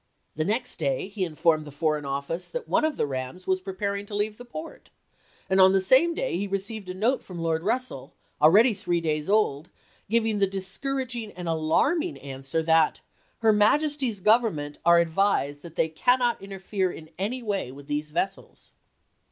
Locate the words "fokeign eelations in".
13.53-13.61